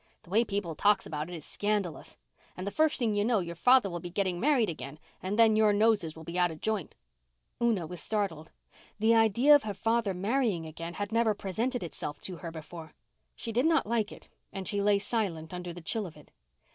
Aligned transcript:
The 0.23 0.31
way 0.31 0.43
people 0.43 0.73
talks 0.73 1.05
about 1.05 1.29
it 1.29 1.35
is 1.35 1.45
scandalous. 1.45 2.17
And 2.57 2.65
the 2.65 2.71
first 2.71 2.97
thing 2.97 3.13
you 3.13 3.23
know 3.23 3.37
your 3.37 3.53
father 3.53 3.87
will 3.87 3.99
be 3.99 4.09
getting 4.09 4.39
married 4.39 4.67
again 4.67 4.97
and 5.21 5.37
then 5.37 5.55
your 5.55 5.73
noses 5.73 6.15
will 6.15 6.23
be 6.23 6.39
out 6.39 6.49
of 6.49 6.59
joint." 6.59 6.95
Una 7.61 7.85
was 7.85 8.01
startled. 8.01 8.49
The 8.97 9.13
idea 9.13 9.53
of 9.53 9.61
her 9.61 9.75
father 9.75 10.15
marrying 10.15 10.65
again 10.65 10.95
had 10.95 11.11
never 11.11 11.35
presented 11.35 11.83
itself 11.83 12.19
to 12.21 12.37
her 12.37 12.49
before. 12.49 12.95
She 13.35 13.51
did 13.51 13.67
not 13.67 13.85
like 13.85 14.11
it 14.11 14.27
and 14.51 14.67
she 14.67 14.81
lay 14.81 14.97
silent 14.97 15.53
under 15.53 15.71
the 15.71 15.81
chill 15.81 16.07
of 16.07 16.17
it. 16.17 16.31